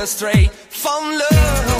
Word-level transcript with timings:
astray 0.00 0.46
from 0.70 1.18
love. 1.18 1.79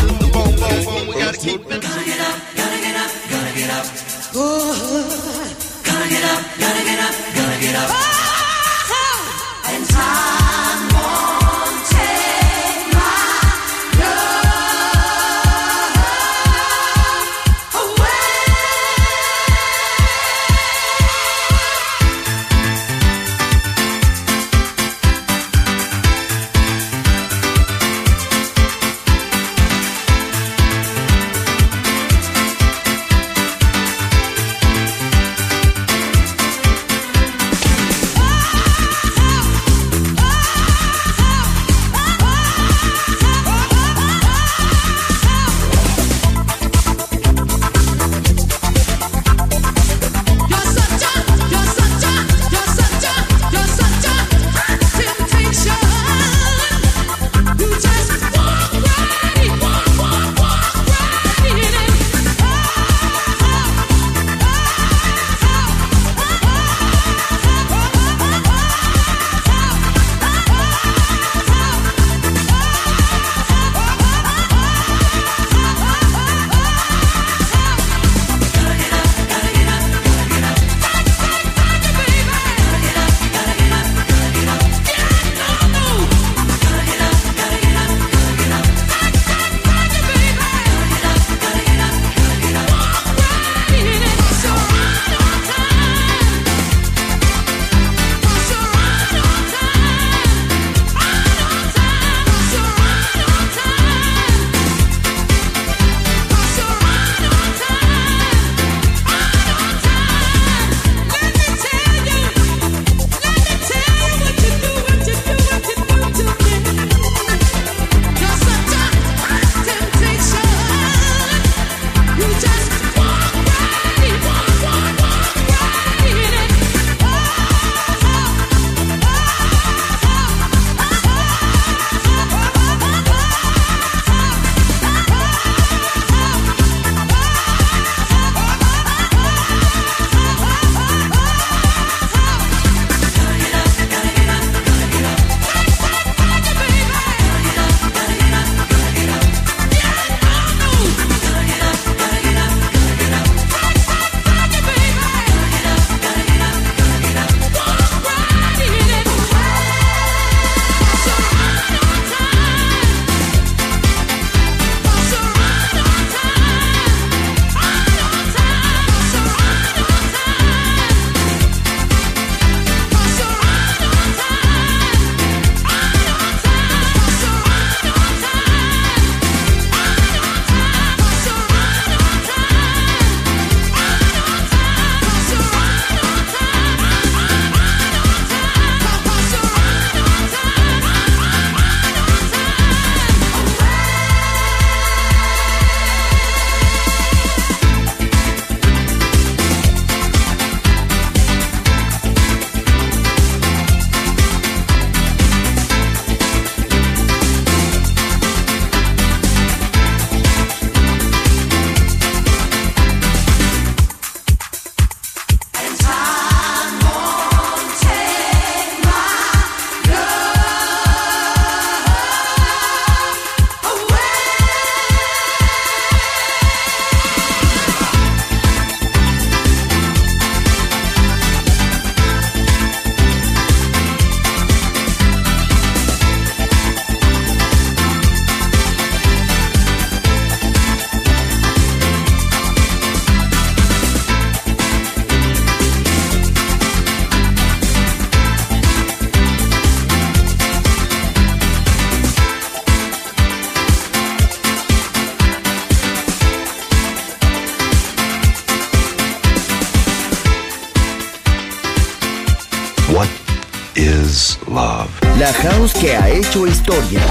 Que 265.81 265.95
ha 265.95 266.09
hecho 266.09 266.45
historia. 266.45 267.01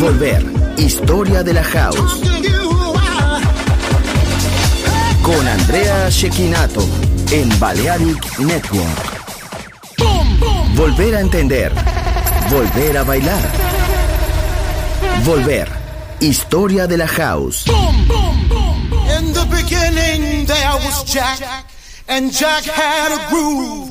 Volver. 0.00 0.44
Historia 0.76 1.44
de 1.44 1.54
la 1.54 1.62
house. 1.62 2.20
Con 5.22 5.46
Andrea 5.46 6.10
Shekinato 6.10 6.84
en 7.30 7.48
Balearic 7.60 8.40
Network. 8.40 9.20
Volver 10.74 11.14
a 11.14 11.20
entender. 11.20 11.72
Volver 12.50 12.98
a 12.98 13.04
bailar. 13.04 13.48
Volver. 15.24 15.68
Historia 16.18 16.88
de 16.88 16.96
la 16.96 17.06
house. 17.06 17.66
In 17.68 19.32
the 19.32 19.46
beginning 19.48 20.44
there 20.46 20.74
was 20.84 21.04
Jack, 21.04 21.38
and 22.08 22.32
Jack 22.32 22.64
had 22.64 23.12
a 23.12 23.28
groove, 23.30 23.90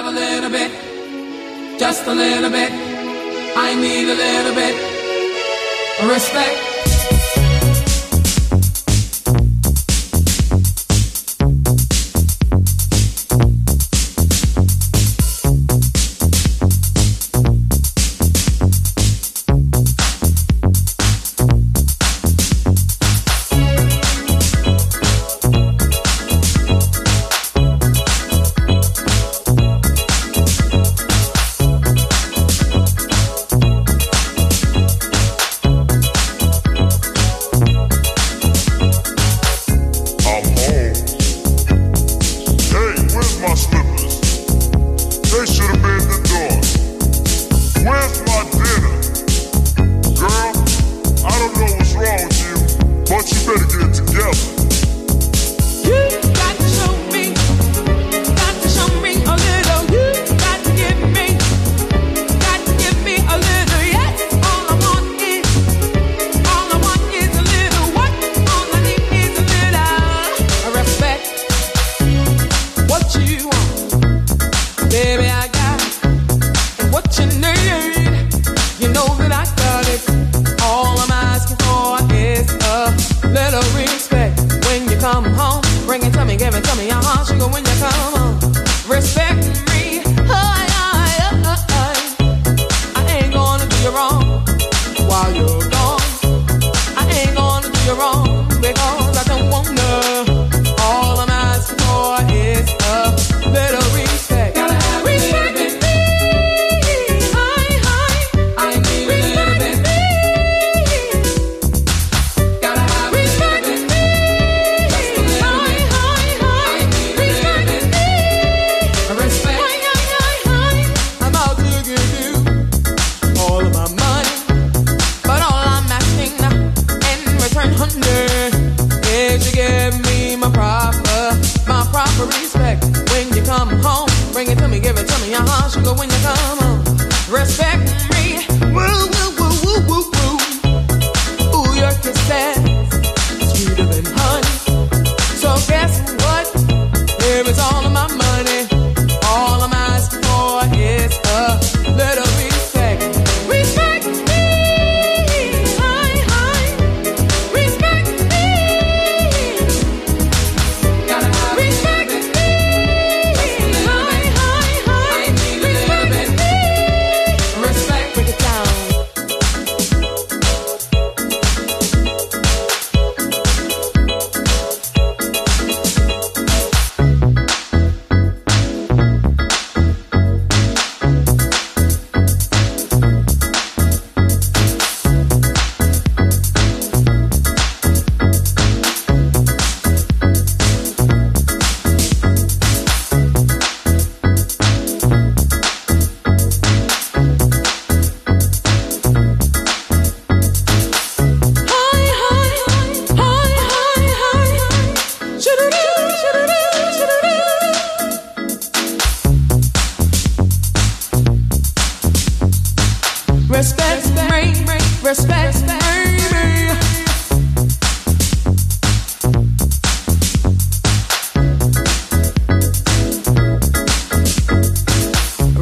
A 0.00 0.10
little 0.10 0.48
bit. 0.50 0.72
Just 1.78 2.06
a 2.06 2.14
little 2.14 2.48
bit. 2.50 2.72
I 3.54 3.74
need 3.74 4.08
a 4.08 4.14
little 4.14 4.54
bit. 4.54 4.74
of 6.00 6.08
Respect. 6.08 6.69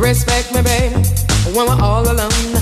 Respect 0.09 0.55
me, 0.55 0.63
baby, 0.63 0.95
when 1.53 1.67
we're 1.67 1.83
all 1.83 2.01
alone. 2.01 2.55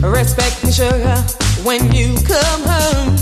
Respect 0.00 0.64
me, 0.64 0.72
sugar, 0.72 1.14
when 1.62 1.92
you 1.92 2.16
come 2.24 2.62
home. 2.64 3.12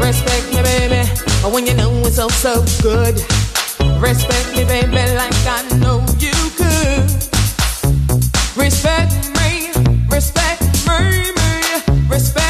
Respect 0.00 0.48
me, 0.48 0.62
baby, 0.62 1.06
when 1.52 1.66
you 1.66 1.74
know 1.74 1.92
it's 2.06 2.18
all 2.18 2.30
so 2.30 2.64
good. 2.80 3.16
Respect 4.00 4.56
me, 4.56 4.64
baby, 4.64 5.12
like 5.14 5.44
I 5.44 5.62
know 5.76 6.00
you 6.18 6.32
could. 6.56 7.04
Respect 8.56 9.12
me, 9.36 9.70
respect 10.08 10.62
me, 10.88 11.32
me, 11.36 12.08
respect. 12.08 12.49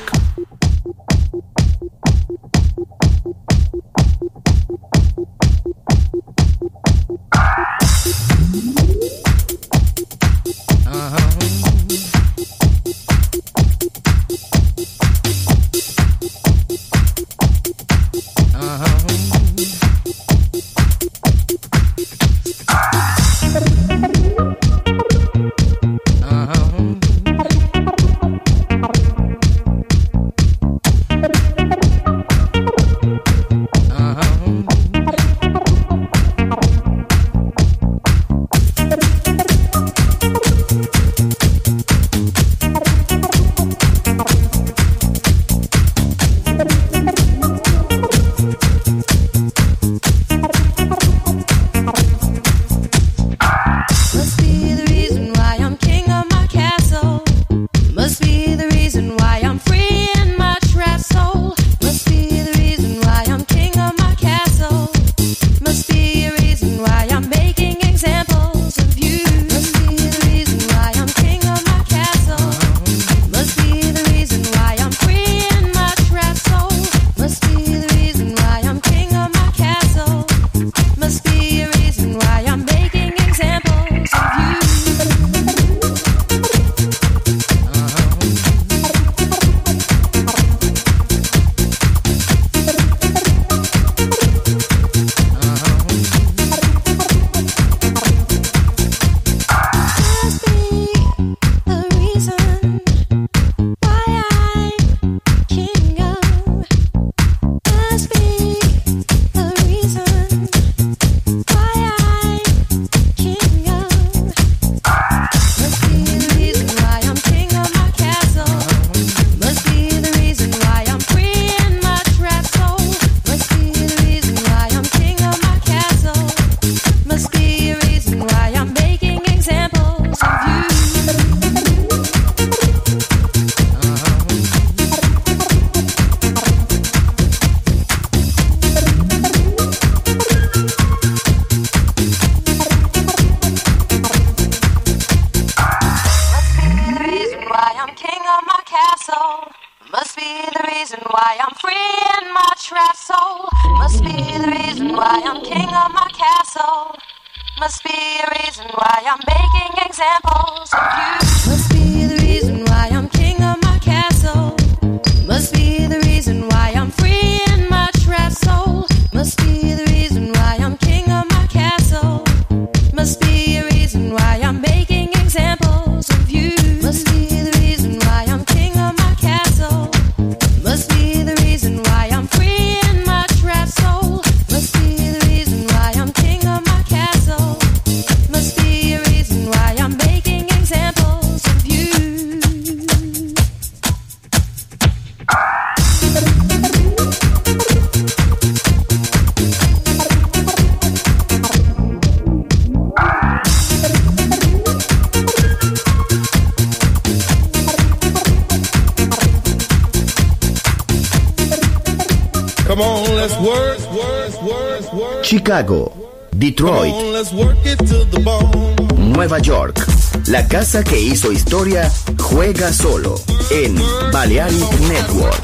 Hizo 221.21 221.31
historia 221.31 221.91
juega 222.17 222.73
solo 222.73 223.13
en 223.51 223.79
Balearic 224.11 224.79
Network. 224.79 225.43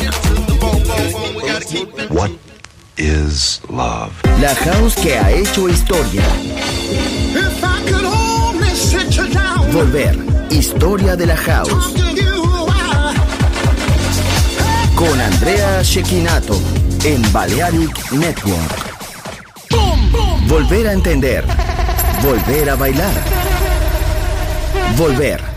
What 2.10 2.32
is 2.98 3.62
love? 3.70 4.12
La 4.42 4.56
house 4.56 4.96
que 4.96 5.20
ha 5.20 5.32
hecho 5.32 5.70
historia. 5.70 6.24
Volver, 9.72 10.18
historia 10.50 11.16
de 11.16 11.28
la 11.28 11.38
house. 11.38 11.94
Con 14.96 15.22
Andrea 15.22 15.84
Shekinato 15.84 16.60
en 17.04 17.22
Balearic 17.32 18.12
Network. 18.14 18.96
Volver 20.48 20.88
a 20.88 20.94
entender. 20.94 21.46
Volver 22.24 22.68
a 22.72 22.76
bailar. 22.76 23.14
Volver. 24.98 25.57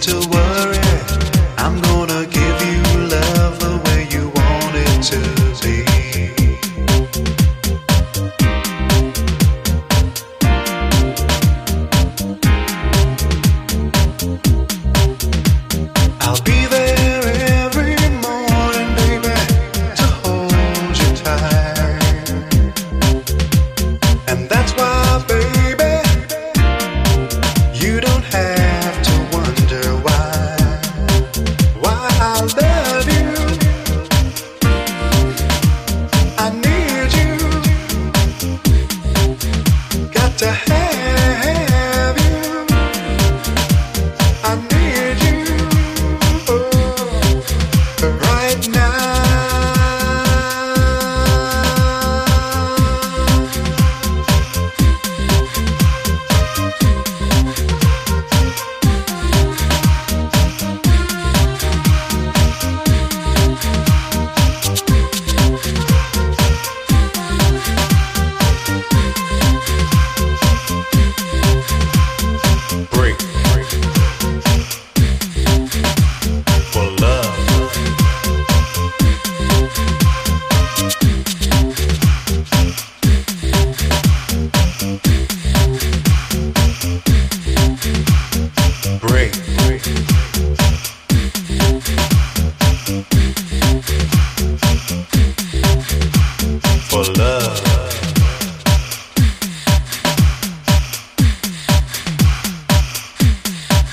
to 0.00 0.28
work. 0.28 0.47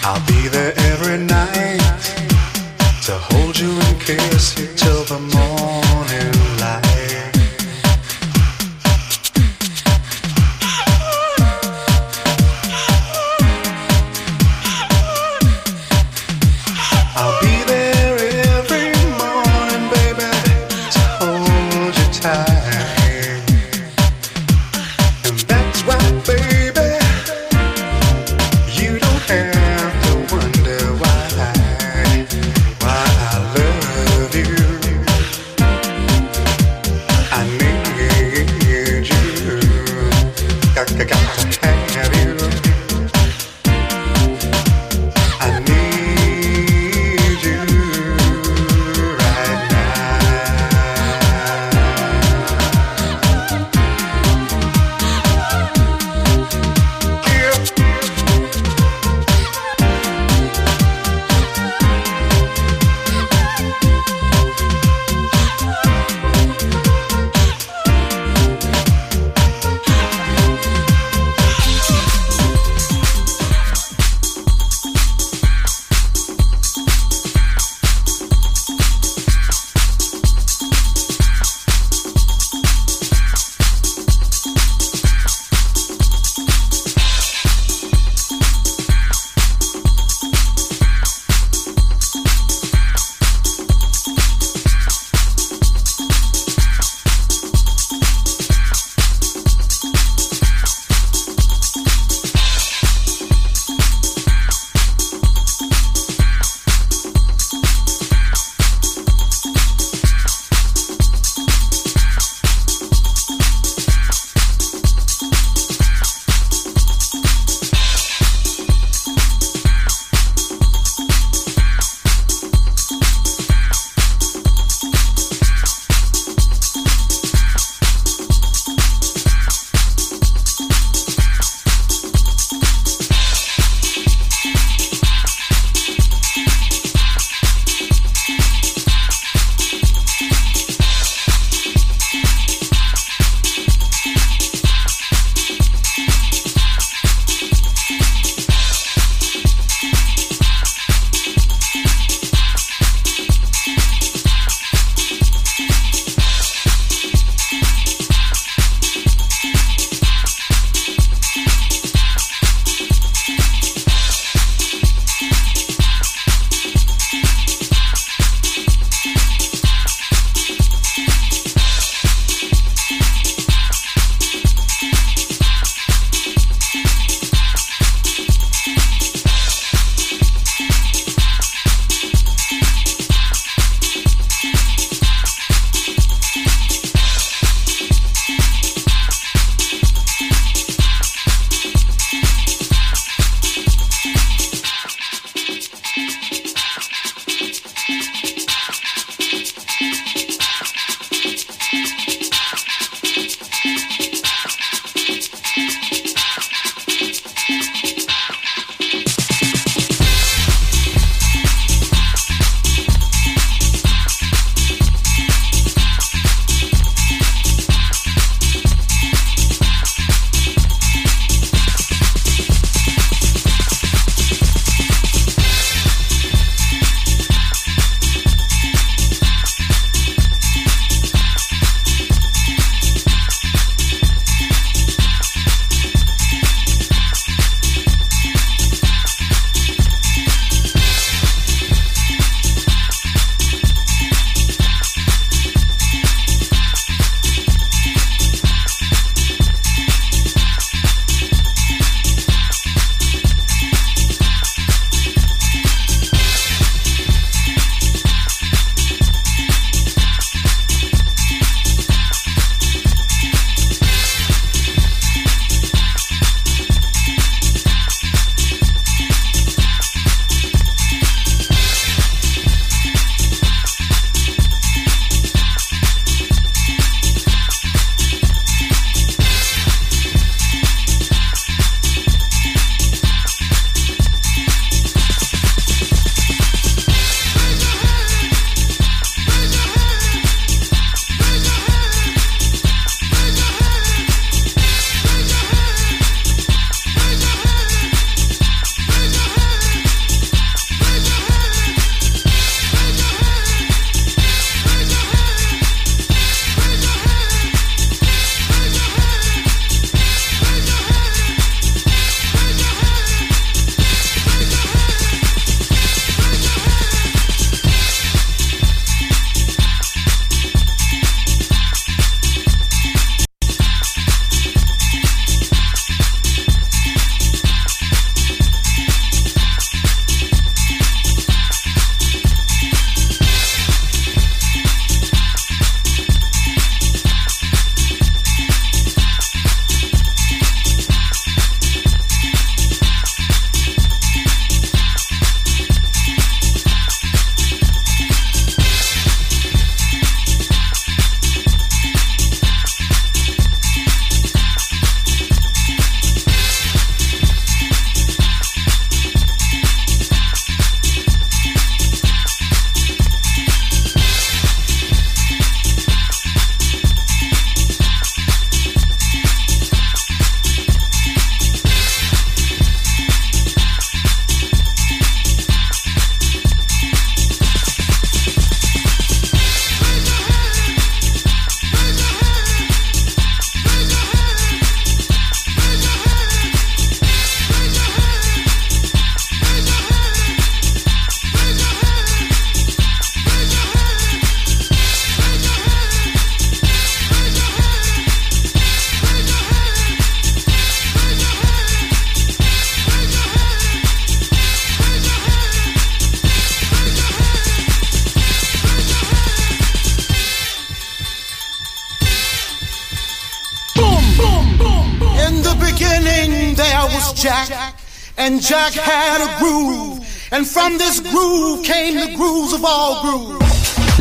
I'll 0.08 0.24
be 0.28 0.48
there 0.50 0.72
every 0.92 1.18
night 1.18 1.80
to 3.06 3.18
hold 3.18 3.58
you 3.58 3.72
and 3.72 4.00
kiss 4.00 4.56
you. 4.56 4.85